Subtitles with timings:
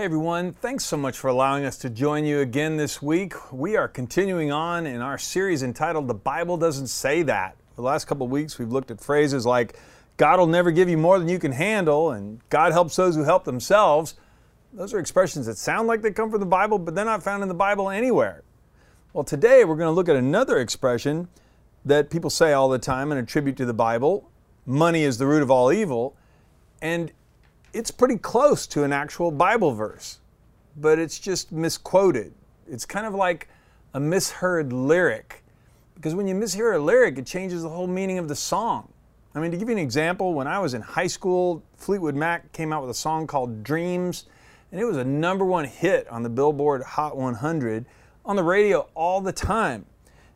[0.00, 3.34] Hey everyone, thanks so much for allowing us to join you again this week.
[3.52, 7.58] We are continuing on in our series entitled The Bible Doesn't Say That.
[7.76, 9.78] The last couple of weeks we've looked at phrases like
[10.16, 13.24] God will never give you more than you can handle and God helps those who
[13.24, 14.14] help themselves.
[14.72, 17.42] Those are expressions that sound like they come from the Bible, but they're not found
[17.42, 18.42] in the Bible anywhere.
[19.12, 21.28] Well, today we're going to look at another expression
[21.84, 24.30] that people say all the time and attribute to the Bible
[24.64, 26.16] money is the root of all evil.
[26.80, 27.12] And
[27.72, 30.18] it's pretty close to an actual Bible verse,
[30.76, 32.32] but it's just misquoted.
[32.68, 33.48] It's kind of like
[33.94, 35.44] a misheard lyric.
[35.94, 38.92] Because when you mishear a lyric, it changes the whole meaning of the song.
[39.34, 42.52] I mean, to give you an example, when I was in high school, Fleetwood Mac
[42.52, 44.24] came out with a song called Dreams,
[44.72, 47.86] and it was a number one hit on the Billboard Hot 100
[48.24, 49.86] on the radio all the time.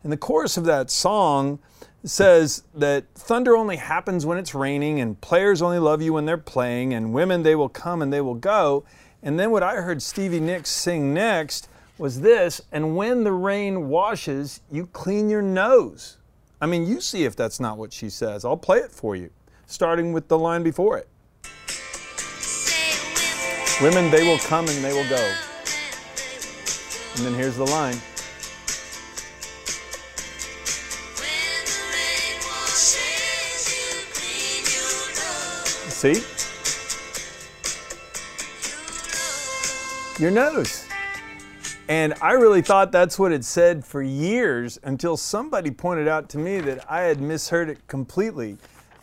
[0.03, 1.59] And the chorus of that song
[2.05, 6.37] says that thunder only happens when it's raining, and players only love you when they're
[6.37, 8.85] playing, and women they will come and they will go.
[9.23, 13.89] And then what I heard Stevie Nicks sing next was this, and when the rain
[13.89, 16.19] washes, you clean your nose.
[16.61, 18.45] I mean, you see if that's not what she says.
[18.45, 19.31] I'll play it for you,
[19.67, 21.09] starting with the line before it.
[23.83, 25.35] Women, they will come and they will go.
[27.17, 27.97] And then here's the line.
[36.05, 36.21] See?
[40.23, 40.87] Your nose.
[41.89, 46.39] And I really thought that's what it said for years until somebody pointed out to
[46.39, 48.59] me that I had misheard it completely.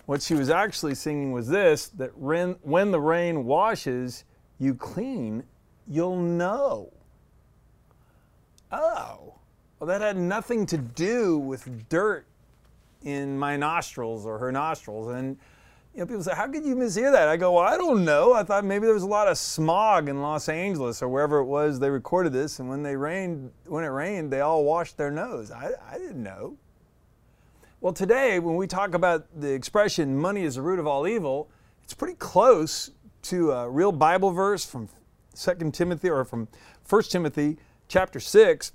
[0.06, 4.24] What she was actually singing was this that when the rain washes
[4.60, 5.42] you clean,
[5.88, 6.94] you'll know.
[8.72, 9.40] Oh,
[9.80, 12.28] well, that had nothing to do with dirt
[13.02, 15.08] in my nostrils or her nostrils.
[15.16, 15.40] And
[15.94, 17.28] you know, people say, how could you mishear that?
[17.28, 18.34] I go, well, I don't know.
[18.34, 21.46] I thought maybe there was a lot of smog in Los Angeles or wherever it
[21.46, 25.12] was they recorded this, and when they rained, when it rained, they all washed their
[25.12, 25.52] nose.
[25.52, 26.58] I, I didn't know.
[27.82, 31.50] Well, today, when we talk about the expression "money is the root of all evil,"
[31.84, 32.92] it's pretty close
[33.24, 34.88] to a real Bible verse from
[35.36, 36.48] 2 Timothy or from
[36.88, 37.58] 1 Timothy
[37.88, 38.72] chapter 6,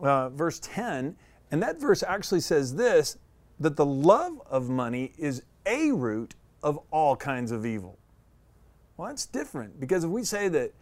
[0.00, 1.16] uh, verse 10.
[1.50, 3.18] And that verse actually says this
[3.60, 7.98] that the love of money is a root of all kinds of evil.
[8.96, 10.72] Well, that's different because if we say that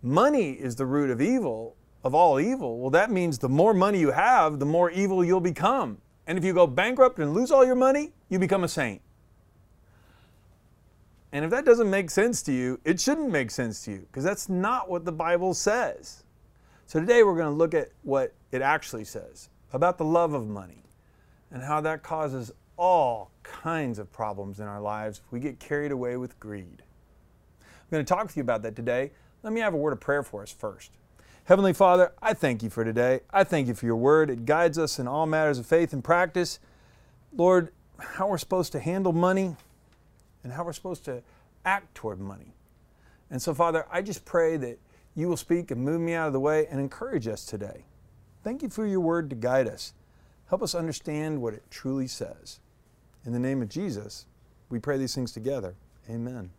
[0.00, 3.98] money is the root of evil, of all evil, well, that means the more money
[3.98, 5.98] you have, the more evil you'll become.
[6.26, 9.02] And if you go bankrupt and lose all your money, you become a saint.
[11.32, 14.22] And if that doesn't make sense to you, it shouldn't make sense to you because
[14.22, 16.22] that's not what the Bible says.
[16.86, 20.46] So today we're going to look at what it actually says about the love of
[20.46, 20.84] money
[21.50, 25.92] and how that causes all kinds of problems in our lives if we get carried
[25.92, 26.82] away with greed.
[27.60, 29.10] I'm going to talk with you about that today.
[29.42, 30.90] Let me have a word of prayer for us first.
[31.44, 33.20] Heavenly Father, I thank you for today.
[33.30, 34.30] I thank you for your word.
[34.30, 36.58] It guides us in all matters of faith and practice.
[37.36, 39.56] Lord, how we're supposed to handle money
[40.42, 41.22] and how we're supposed to
[41.64, 42.54] act toward money.
[43.30, 44.78] And so, Father, I just pray that
[45.14, 47.84] you will speak and move me out of the way and encourage us today.
[48.42, 49.92] Thank you for your word to guide us.
[50.48, 52.60] Help us understand what it truly says.
[53.26, 54.26] In the name of Jesus,
[54.68, 55.74] we pray these things together.
[56.10, 56.50] Amen.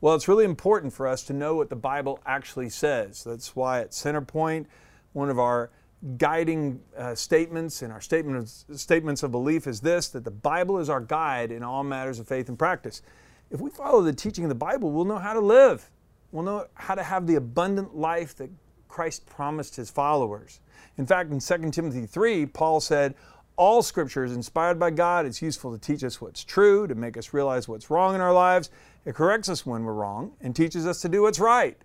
[0.00, 3.24] Well, it's really important for us to know what the Bible actually says.
[3.24, 4.66] That's why at Centerpoint,
[5.12, 5.70] one of our
[6.18, 10.78] guiding uh, statements in our statement of, statements of belief is this that the Bible
[10.78, 13.02] is our guide in all matters of faith and practice.
[13.50, 15.90] If we follow the teaching of the Bible, we'll know how to live.
[16.32, 18.50] We'll know how to have the abundant life that
[18.88, 20.60] Christ promised his followers.
[20.98, 23.14] In fact, in 2 Timothy 3, Paul said,
[23.56, 25.26] all scripture is inspired by God.
[25.26, 28.32] It's useful to teach us what's true, to make us realize what's wrong in our
[28.32, 28.70] lives.
[29.04, 31.76] It corrects us when we're wrong and teaches us to do what's right.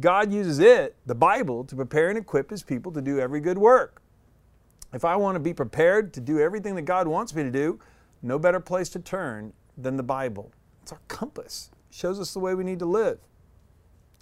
[0.00, 3.58] God uses it, the Bible, to prepare and equip His people to do every good
[3.58, 4.00] work.
[4.92, 7.80] If I want to be prepared to do everything that God wants me to do,
[8.22, 10.52] no better place to turn than the Bible.
[10.82, 13.18] It's our compass, it shows us the way we need to live.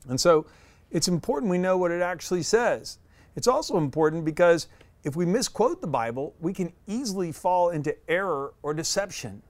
[0.08, 0.46] And so
[0.90, 2.98] it's important we know what it actually says.
[3.34, 4.68] It's also important because
[5.06, 9.40] if we misquote the Bible, we can easily fall into error or deception.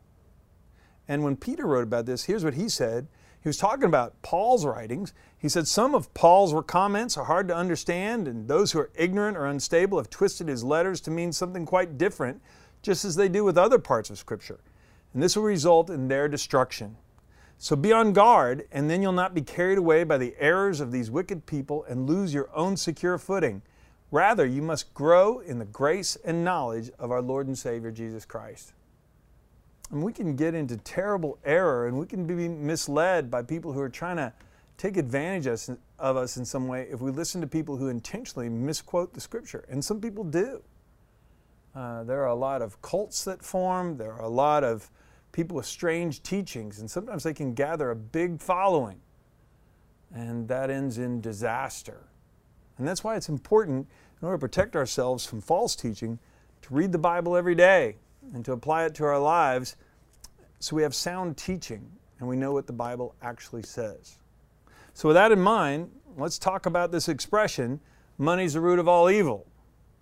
[1.09, 3.09] And when Peter wrote about this, here's what he said.
[3.41, 5.15] He was talking about Paul's writings.
[5.39, 9.39] He said, Some of Paul's comments are hard to understand, and those who are ignorant
[9.39, 12.43] or unstable have twisted his letters to mean something quite different,
[12.83, 14.61] just as they do with other parts of Scripture.
[15.15, 16.99] And this will result in their destruction.
[17.57, 20.93] So be on guard, and then you'll not be carried away by the errors of
[20.93, 23.63] these wicked people and lose your own secure footing.
[24.11, 28.25] Rather, you must grow in the grace and knowledge of our Lord and Savior Jesus
[28.25, 28.73] Christ.
[29.91, 33.81] And we can get into terrible error and we can be misled by people who
[33.81, 34.33] are trying to
[34.79, 35.47] take advantage
[35.99, 39.65] of us in some way if we listen to people who intentionally misquote the scripture.
[39.69, 40.63] And some people do.
[41.75, 44.91] Uh, there are a lot of cults that form, there are a lot of
[45.33, 49.01] people with strange teachings, and sometimes they can gather a big following.
[50.15, 52.07] And that ends in disaster.
[52.79, 53.87] And that's why it's important,
[54.21, 56.19] in order to protect ourselves from false teaching,
[56.63, 57.97] to read the Bible every day
[58.35, 59.77] and to apply it to our lives
[60.59, 61.89] so we have sound teaching
[62.19, 64.19] and we know what the Bible actually says.
[64.95, 67.81] So, with that in mind, let's talk about this expression
[68.19, 69.47] money's the root of all evil.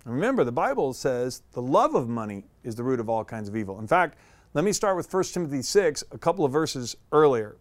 [0.05, 3.49] And remember, the Bible says the love of money is the root of all kinds
[3.49, 3.79] of evil.
[3.79, 4.17] In fact,
[4.53, 7.57] let me start with 1 Timothy 6, a couple of verses earlier.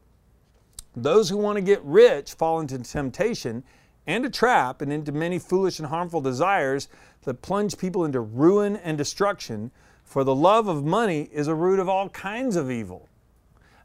[0.94, 3.64] Those who want to get rich fall into temptation
[4.06, 6.88] and a trap and into many foolish and harmful desires
[7.22, 9.70] that plunge people into ruin and destruction.
[10.04, 13.08] For the love of money is a root of all kinds of evil.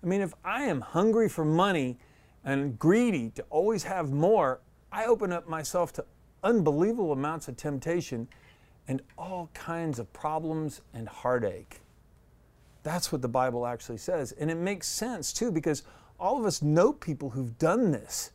[0.04, 1.98] I mean, if I am hungry for money
[2.44, 4.60] and greedy to always have more,
[4.92, 6.06] I open up myself to
[6.44, 8.28] unbelievable amounts of temptation
[8.88, 11.82] and all kinds of problems and heartache.
[12.84, 14.32] That's what the Bible actually says.
[14.34, 15.84] And it makes sense too, because
[16.20, 18.32] all of us know people who've done this.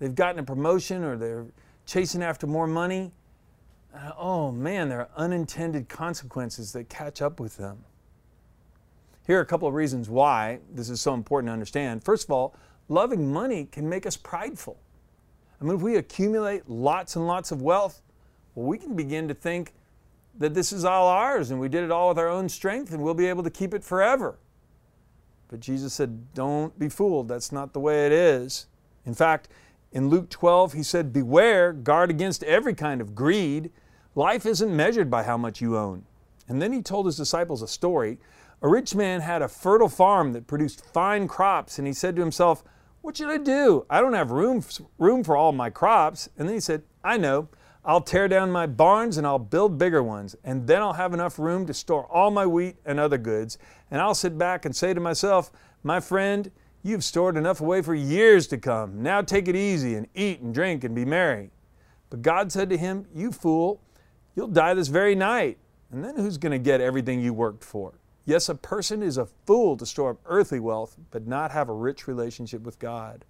[0.00, 1.46] They've gotten a promotion or they're
[1.86, 3.12] chasing after more money.
[3.94, 7.84] Uh, oh man, there are unintended consequences that catch up with them.
[9.26, 12.02] Here are a couple of reasons why this is so important to understand.
[12.02, 12.56] First of all,
[12.88, 14.78] loving money can make us prideful.
[15.60, 18.00] I mean, if we accumulate lots and lots of wealth,
[18.54, 19.74] well, we can begin to think
[20.38, 23.02] that this is all ours and we did it all with our own strength and
[23.02, 24.38] we'll be able to keep it forever.
[25.48, 27.28] But Jesus said, Don't be fooled.
[27.28, 28.66] That's not the way it is.
[29.04, 29.48] In fact,
[29.92, 33.70] in Luke 12, he said, Beware, guard against every kind of greed.
[34.14, 36.04] Life isn't measured by how much you own.
[36.48, 38.18] And then he told his disciples a story.
[38.62, 42.22] A rich man had a fertile farm that produced fine crops, and he said to
[42.22, 42.62] himself,
[43.00, 43.84] What should I do?
[43.90, 44.62] I don't have room,
[44.98, 46.28] room for all my crops.
[46.36, 47.48] And then he said, I know.
[47.84, 51.38] I'll tear down my barns and I'll build bigger ones, and then I'll have enough
[51.38, 53.56] room to store all my wheat and other goods.
[53.90, 55.50] And I'll sit back and say to myself,
[55.82, 56.50] My friend,
[56.82, 59.02] you've stored enough away for years to come.
[59.02, 61.50] Now take it easy and eat and drink and be merry.
[62.08, 63.80] But God said to him, You fool,
[64.34, 65.58] you'll die this very night.
[65.92, 67.94] And then who's going to get everything you worked for?
[68.24, 71.72] Yes, a person is a fool to store up earthly wealth, but not have a
[71.72, 73.24] rich relationship with God.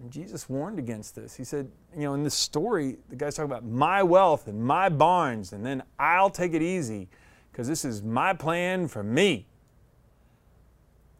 [0.00, 1.34] And Jesus warned against this.
[1.34, 4.88] He said, you know, in this story, the guy's talking about my wealth and my
[4.88, 7.08] barns, and then I'll take it easy
[7.52, 9.46] because this is my plan for me.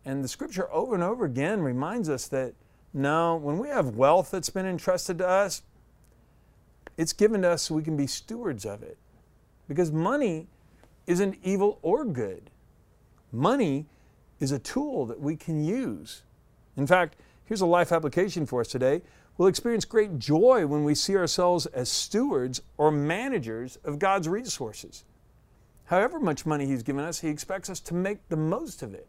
[0.05, 2.55] And the scripture over and over again reminds us that
[2.93, 5.63] no, when we have wealth that's been entrusted to us,
[6.97, 8.99] it's given to us so we can be stewards of it.
[9.67, 10.47] Because money
[11.07, 12.51] isn't evil or good.
[13.33, 13.87] Money
[14.39, 16.23] is a tool that we can use.
[16.77, 19.03] In fact, Here's a life application for us today.
[19.37, 25.05] We'll experience great joy when we see ourselves as stewards or managers of God's resources.
[25.87, 29.09] However much money He's given us, He expects us to make the most of it.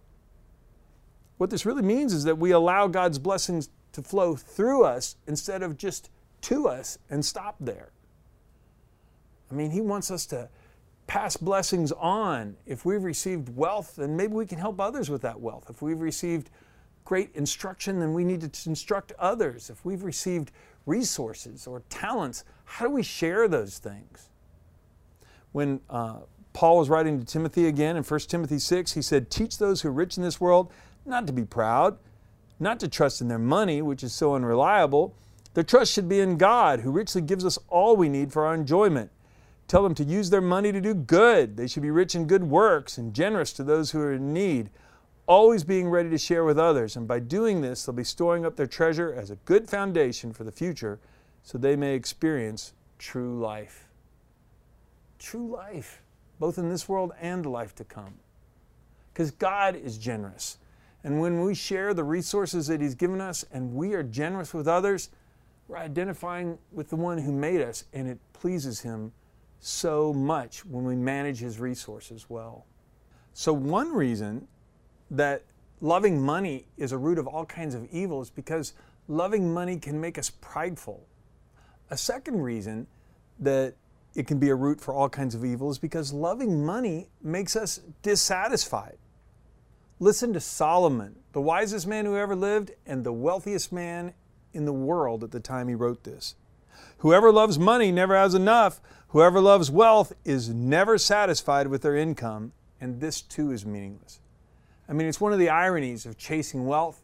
[1.38, 5.64] What this really means is that we allow God's blessings to flow through us instead
[5.64, 6.10] of just
[6.42, 7.90] to us and stop there.
[9.52, 10.50] I mean, He wants us to
[11.08, 12.56] pass blessings on.
[12.66, 15.68] If we've received wealth, then maybe we can help others with that wealth.
[15.70, 16.50] If we've received
[17.04, 19.70] great instruction, then we need to instruct others.
[19.70, 20.52] If we've received
[20.86, 24.30] resources or talents, how do we share those things?
[25.52, 26.18] When uh,
[26.54, 29.90] Paul was writing to Timothy again in 1 Timothy 6, he said, Teach those who
[29.90, 30.72] are rich in this world
[31.06, 31.98] not to be proud,
[32.60, 35.16] not to trust in their money, which is so unreliable.
[35.54, 38.54] Their trust should be in God, who richly gives us all we need for our
[38.54, 39.12] enjoyment.
[39.68, 41.58] Tell them to use their money to do good.
[41.58, 44.70] They should be rich in good works and generous to those who are in need
[45.28, 46.96] always being ready to share with others.
[46.96, 50.44] And by doing this, they'll be storing up their treasure as a good foundation for
[50.44, 51.00] the future
[51.44, 53.88] so they may experience true life.
[55.20, 56.02] True life,
[56.40, 58.16] both in this world and the life to come.
[59.14, 60.58] Because God is generous.
[61.06, 64.68] And when we share the resources that He's given us and we are generous with
[64.68, 65.12] others,
[65.68, 69.12] we're identifying with the one who made us, and it pleases Him
[69.60, 72.66] so much when we manage His resources well.
[73.34, 74.48] So, one reason
[75.12, 75.44] that
[75.80, 78.74] loving money is a root of all kinds of evil is because
[79.08, 81.06] loving money can make us prideful.
[81.92, 82.88] A second reason
[83.38, 83.76] that
[84.16, 87.56] it can be a root for all kinds of evil is because loving money makes
[87.56, 88.98] us dissatisfied.
[90.00, 94.14] Listen to Solomon, the wisest man who ever lived and the wealthiest man
[94.54, 96.36] in the world at the time he wrote this.
[96.98, 98.82] Whoever loves money never has enough.
[99.10, 104.20] Whoever loves wealth is never satisfied with their income, and this too is meaningless.
[104.90, 107.02] I mean, it's one of the ironies of chasing wealth.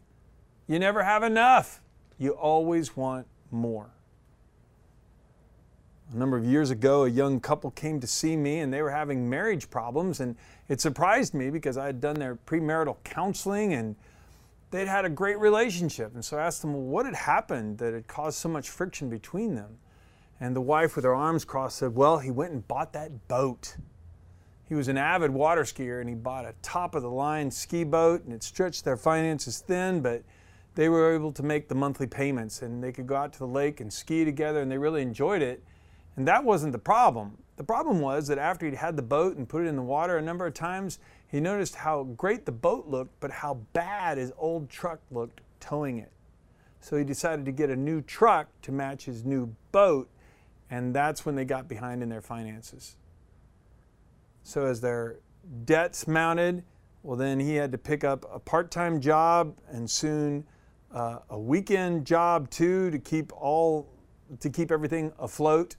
[0.66, 1.80] You never have enough.
[2.18, 3.90] You always want more.
[6.12, 8.90] A number of years ago, a young couple came to see me and they were
[8.90, 10.20] having marriage problems.
[10.20, 10.36] And
[10.68, 13.96] it surprised me because I had done their premarital counseling and
[14.70, 16.14] they'd had a great relationship.
[16.14, 19.08] And so I asked them, well, what had happened that had caused so much friction
[19.08, 19.78] between them?
[20.42, 23.76] And the wife, with her arms crossed, said, Well, he went and bought that boat.
[24.68, 27.84] He was an avid water skier and he bought a top of the line ski
[27.84, 30.24] boat and it stretched their finances thin, but
[30.74, 33.46] they were able to make the monthly payments and they could go out to the
[33.46, 35.62] lake and ski together and they really enjoyed it.
[36.16, 37.38] And that wasn't the problem.
[37.56, 40.16] The problem was that after he'd had the boat and put it in the water
[40.16, 44.32] a number of times, he noticed how great the boat looked, but how bad his
[44.36, 46.12] old truck looked towing it.
[46.80, 50.10] So he decided to get a new truck to match his new boat,
[50.70, 52.96] and that's when they got behind in their finances.
[54.42, 55.20] So as their
[55.64, 56.64] debts mounted,
[57.02, 60.44] well, then he had to pick up a part time job and soon
[60.92, 63.88] uh, a weekend job too to keep all
[64.40, 65.76] to keep everything afloat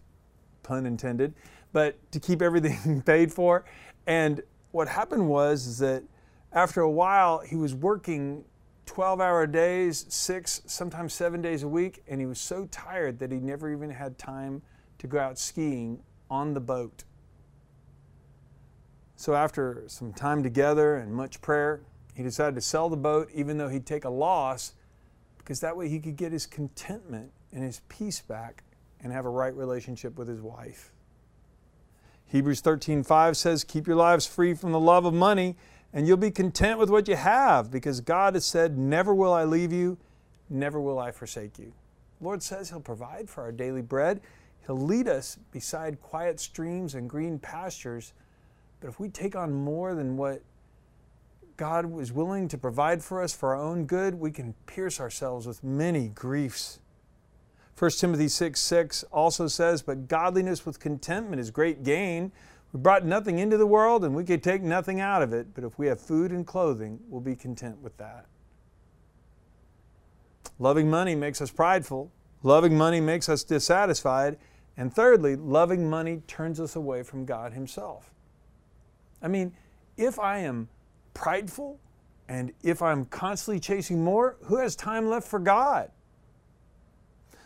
[0.63, 1.33] pun intended,
[1.71, 3.65] but to keep everything paid for.
[4.07, 4.41] And
[4.71, 6.03] what happened was is that
[6.51, 8.45] after a while, he was working
[8.85, 13.31] 12 hour days, six, sometimes seven days a week, and he was so tired that
[13.31, 14.61] he never even had time
[14.99, 17.03] to go out skiing on the boat.
[19.15, 21.81] So, after some time together and much prayer,
[22.13, 24.73] he decided to sell the boat, even though he'd take a loss,
[25.37, 28.63] because that way he could get his contentment and his peace back
[29.03, 30.91] and have a right relationship with his wife.
[32.25, 35.55] Hebrews 13:5 says, "Keep your lives free from the love of money,
[35.91, 39.43] and you'll be content with what you have, because God has said, "Never will I
[39.43, 39.97] leave you,
[40.49, 41.73] never will I forsake you."
[42.19, 44.21] The Lord says he'll provide for our daily bread.
[44.65, 48.13] He'll lead us beside quiet streams and green pastures.
[48.79, 50.41] But if we take on more than what
[51.57, 55.45] God was willing to provide for us for our own good, we can pierce ourselves
[55.45, 56.79] with many griefs
[57.77, 62.31] 1 Timothy 6 6 also says, But godliness with contentment is great gain.
[62.71, 65.63] We brought nothing into the world and we could take nothing out of it, but
[65.63, 68.25] if we have food and clothing, we'll be content with that.
[70.59, 72.11] Loving money makes us prideful.
[72.43, 74.37] Loving money makes us dissatisfied.
[74.77, 78.11] And thirdly, loving money turns us away from God Himself.
[79.21, 79.53] I mean,
[79.97, 80.67] if I am
[81.13, 81.79] prideful
[82.27, 85.91] and if I'm constantly chasing more, who has time left for God?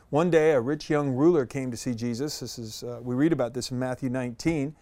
[0.10, 2.40] One day, a rich young ruler came to see Jesus.
[2.40, 4.74] This is, uh, we read about this in Matthew 19.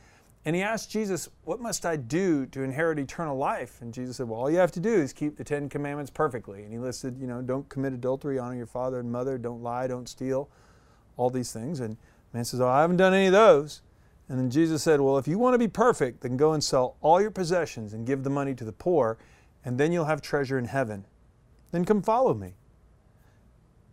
[0.46, 3.82] And he asked Jesus, What must I do to inherit eternal life?
[3.82, 6.62] And Jesus said, Well, all you have to do is keep the Ten Commandments perfectly.
[6.62, 9.88] And he listed, you know, don't commit adultery, honor your father and mother, don't lie,
[9.88, 10.48] don't steal,
[11.18, 11.80] all these things.
[11.80, 11.98] And
[12.32, 13.82] man says, Oh, I haven't done any of those.
[14.30, 16.98] And then Jesus said, Well, if you want to be perfect, then go and sell
[17.02, 19.18] all your possessions and give the money to the poor,
[19.64, 21.08] and then you'll have treasure in heaven.
[21.72, 22.54] Then come follow me.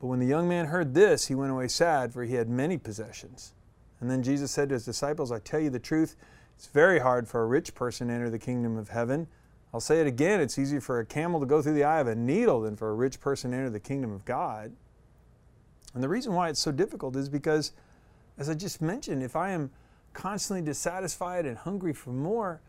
[0.03, 2.77] But when the young man heard this, he went away sad, for he had many
[2.77, 3.55] possessions.
[4.01, 6.17] And then Jesus said to his disciples, I tell you the truth,
[6.57, 9.29] it's very hard for a rich person to enter the kingdom of heaven.
[9.73, 12.09] I'll say it again, it's easier for a camel to go through the eye of
[12.09, 14.73] a needle than for a rich person to enter the kingdom of God.
[15.95, 17.71] And the reason why it's so difficult is because,
[18.37, 19.71] as I just mentioned, if I am
[20.15, 22.61] constantly dissatisfied and hungry for more,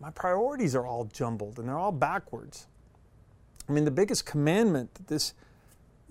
[0.00, 2.66] my priorities are all jumbled and they're all backwards.
[3.70, 5.32] I mean, the biggest commandment that this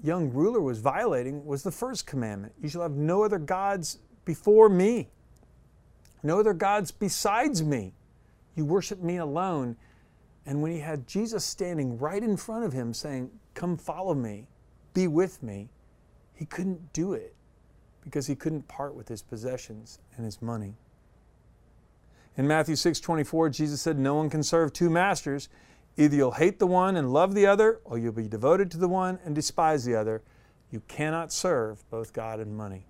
[0.03, 4.69] young ruler was violating was the first commandment You shall have no other gods before
[4.69, 5.09] me,
[6.21, 7.93] no other gods besides me.
[8.55, 9.75] You worship me alone.
[10.45, 14.47] And when he had Jesus standing right in front of him saying, Come follow me,
[14.93, 15.69] be with me,
[16.33, 17.33] he couldn't do it
[18.03, 20.75] because he couldn't part with his possessions and his money.
[22.35, 25.49] In Matthew 6 24, Jesus said, No one can serve two masters.
[25.97, 28.87] Either you'll hate the one and love the other, or you'll be devoted to the
[28.87, 30.23] one and despise the other.
[30.71, 32.87] You cannot serve both God and money.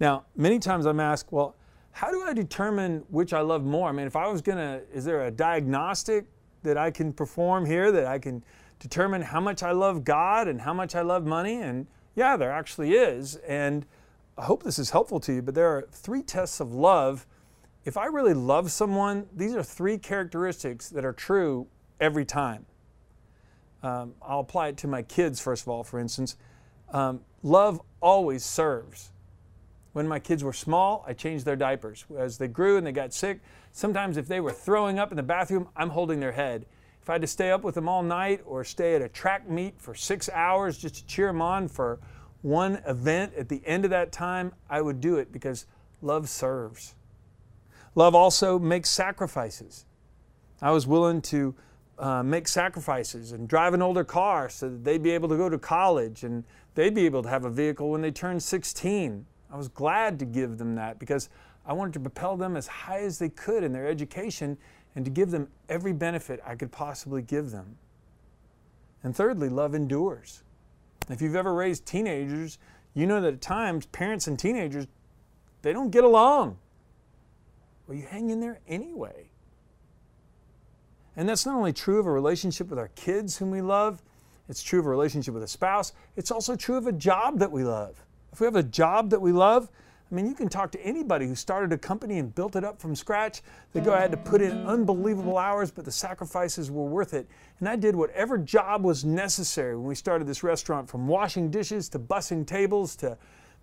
[0.00, 1.54] Now, many times I'm asked, well,
[1.92, 3.88] how do I determine which I love more?
[3.88, 6.26] I mean, if I was going to, is there a diagnostic
[6.62, 8.44] that I can perform here that I can
[8.78, 11.62] determine how much I love God and how much I love money?
[11.62, 13.36] And yeah, there actually is.
[13.36, 13.86] And
[14.36, 17.26] I hope this is helpful to you, but there are three tests of love
[17.86, 21.68] if I really love someone, these are three characteristics that are true
[22.00, 22.66] every time.
[23.84, 26.36] Um, I'll apply it to my kids, first of all, for instance.
[26.92, 29.12] Um, love always serves.
[29.92, 32.04] When my kids were small, I changed their diapers.
[32.18, 33.38] As they grew and they got sick,
[33.70, 36.66] sometimes if they were throwing up in the bathroom, I'm holding their head.
[37.00, 39.48] If I had to stay up with them all night or stay at a track
[39.48, 42.00] meet for six hours just to cheer them on for
[42.42, 45.66] one event at the end of that time, I would do it because
[46.02, 46.96] love serves.
[47.96, 49.86] Love also makes sacrifices.
[50.60, 51.54] I was willing to
[51.98, 55.48] uh, make sacrifices and drive an older car so that they'd be able to go
[55.48, 59.24] to college and they'd be able to have a vehicle when they turned 16.
[59.50, 61.30] I was glad to give them that because
[61.64, 64.58] I wanted to propel them as high as they could in their education
[64.94, 67.78] and to give them every benefit I could possibly give them.
[69.02, 70.42] And thirdly, love endures.
[71.08, 72.58] If you've ever raised teenagers,
[72.92, 74.86] you know that at times parents and teenagers,
[75.62, 76.58] they don't get along.
[77.86, 79.30] Well, you hang in there anyway.
[81.16, 84.02] And that's not only true of a relationship with our kids whom we love,
[84.48, 87.50] it's true of a relationship with a spouse, it's also true of a job that
[87.50, 88.04] we love.
[88.32, 89.70] If we have a job that we love,
[90.10, 92.80] I mean, you can talk to anybody who started a company and built it up
[92.80, 93.42] from scratch.
[93.72, 97.26] They go, I had to put in unbelievable hours, but the sacrifices were worth it.
[97.58, 101.88] And I did whatever job was necessary when we started this restaurant from washing dishes
[101.88, 103.18] to bussing tables to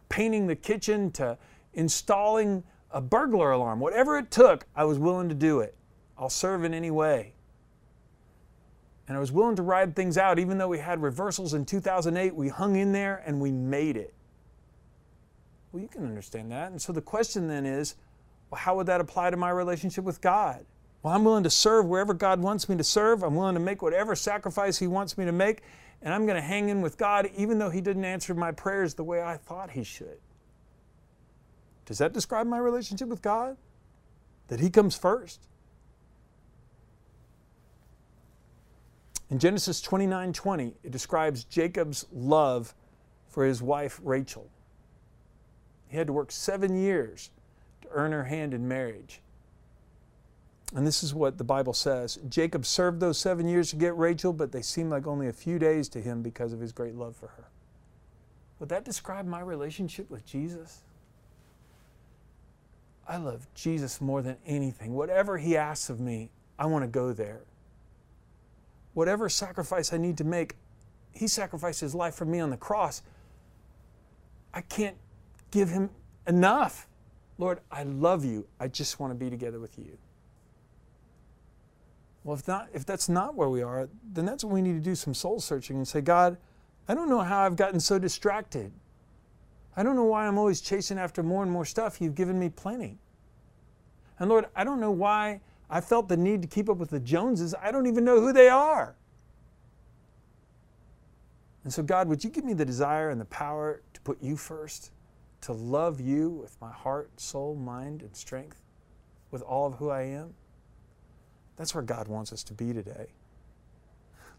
[0.10, 1.38] painting the kitchen to
[1.76, 3.80] installing a burglar alarm.
[3.80, 5.76] Whatever it took, I was willing to do it.
[6.18, 7.34] I'll serve in any way.
[9.08, 12.34] And I was willing to ride things out, even though we had reversals in 2008.
[12.36, 14.14] We hung in there and we made it.
[15.72, 16.72] Well, you can understand that.
[16.72, 17.96] And so the question then is
[18.50, 20.64] well, how would that apply to my relationship with God?
[21.02, 23.24] Well, I'm willing to serve wherever God wants me to serve.
[23.24, 25.64] I'm willing to make whatever sacrifice He wants me to make.
[26.02, 28.94] And I'm going to hang in with God even though He didn't answer my prayers
[28.94, 30.20] the way I thought He should.
[31.86, 33.58] Does that describe my relationship with God?
[34.48, 35.48] That He comes first?
[39.30, 42.76] In Genesis 29 20, it describes Jacob's love
[43.30, 44.48] for his wife Rachel.
[45.88, 47.32] He had to work seven years
[47.82, 49.22] to earn her hand in marriage.
[50.76, 54.34] And this is what the Bible says Jacob served those seven years to get Rachel,
[54.34, 57.16] but they seemed like only a few days to him because of his great love
[57.16, 57.46] for her.
[58.60, 60.82] Would that describe my relationship with Jesus?
[63.08, 64.94] I love Jesus more than anything.
[64.94, 67.42] Whatever he asks of me, I want to go there
[68.94, 70.56] whatever sacrifice I need to make,
[71.12, 73.02] He sacrificed His life for me on the cross.
[74.54, 74.98] I can't
[75.52, 75.90] give Him
[76.28, 76.88] enough.
[77.38, 78.48] Lord, I love you.
[78.60, 79.98] I just want to be together with you.
[82.24, 84.84] Well, if, not, if that's not where we are, then that's when we need to
[84.84, 86.38] do some soul searching and say, God,
[86.88, 88.72] I don't know how I've gotten so distracted.
[89.76, 92.00] I don't know why I'm always chasing after more and more stuff.
[92.00, 93.00] You've given me plenty.
[94.20, 97.00] And Lord, I don't know why I felt the need to keep up with the
[97.00, 97.56] Joneses.
[97.60, 98.96] I don't even know who they are.
[101.64, 104.36] And so, God, would you give me the desire and the power to put you
[104.36, 104.92] first,
[105.42, 108.62] to love you with my heart, soul, mind, and strength,
[109.32, 110.36] with all of who I am?
[111.56, 113.08] That's where God wants us to be today.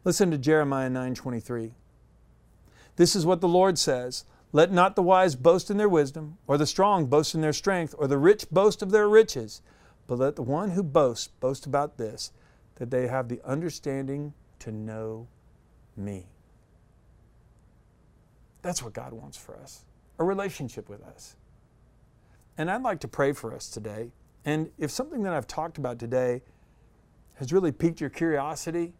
[0.04, 1.72] Listen to Jeremiah 9:23.
[2.96, 6.56] This is what the Lord says, let not the wise boast in their wisdom, or
[6.56, 9.60] the strong boast in their strength, or the rich boast of their riches,
[10.06, 12.30] but let the one who boasts boast about this,
[12.76, 15.26] that they have the understanding to know
[15.96, 16.26] me.
[18.62, 19.84] That's what God wants for us
[20.20, 21.34] a relationship with us.
[22.56, 24.12] And I'd like to pray for us today.
[24.44, 26.42] And if something that I've talked about today
[27.34, 28.92] has really piqued your curiosity,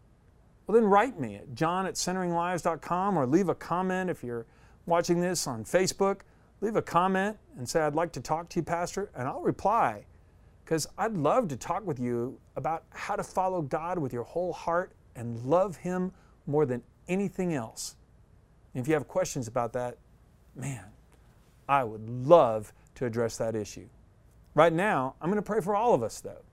[0.67, 4.45] well, then write me at john at centeringlives.com or leave a comment if you're
[4.85, 6.21] watching this on Facebook.
[6.61, 10.05] Leave a comment and say, I'd like to talk to you, Pastor, and I'll reply
[10.63, 14.51] because I'd love to talk with you about how to follow God with your whole
[14.51, 16.11] heart and love Him
[16.47, 17.95] more than anything else.
[18.73, 19.97] And if you have questions about that,
[20.55, 20.85] man,
[21.69, 23.87] I would love to address that issue.
[24.55, 26.43] Right now, I'm going to pray for all of us, though,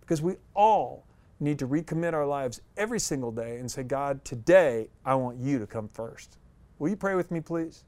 [0.00, 1.06] because we all
[1.38, 5.58] need to recommit our lives every single day and say, God, today I want you
[5.58, 6.38] to come first.
[6.78, 7.84] Will you pray with me, please?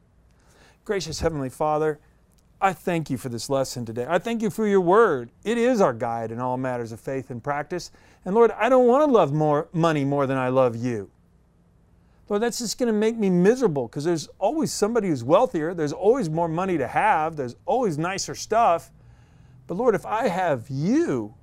[0.85, 1.99] Gracious Heavenly Father,
[2.61, 4.07] I thank you for this lesson today.
[4.09, 5.31] I thank you for your word.
[5.45, 7.93] It is our guide in all matters of faith and practice.
[8.25, 11.11] And Lord, I don't want to love more money more than I love you.
[12.29, 15.73] Lord, that's just going to make me miserable because there's always somebody who's wealthier.
[15.73, 17.37] There's always more money to have.
[17.37, 18.91] There's always nicer stuff.
[19.67, 21.35] But Lord, if I have you,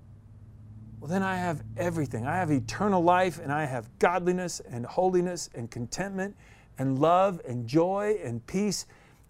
[1.00, 2.26] well, then I have everything.
[2.26, 6.36] I have eternal life and I have godliness and holiness and contentment
[6.78, 8.86] and love and joy and peace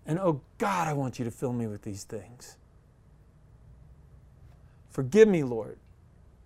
[0.05, 2.57] and oh God, I want you to fill me with these things.
[4.91, 5.77] Forgive me, Lord,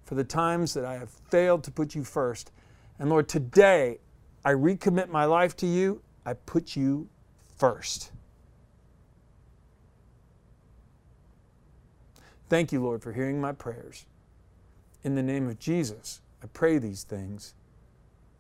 [0.05, 2.51] for the times that I have failed to put you first.
[2.97, 3.99] And Lord, today
[4.45, 6.01] I recommit my life to you.
[6.25, 7.09] I put you
[7.57, 8.11] first.
[12.49, 14.05] Thank you, Lord, for hearing my prayers.
[15.03, 17.53] In the name of Jesus, I pray these things.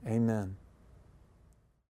[0.07, 0.55] Amen.